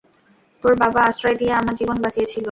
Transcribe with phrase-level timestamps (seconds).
[0.63, 2.39] তোর বাবা আশ্রয় দিয়ে আমার জীবন বাঁচিয়েছিল।